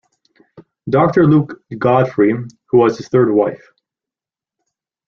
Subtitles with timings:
[0.89, 2.33] Doctor Luke Godfrey,
[2.71, 3.69] who was his third wife.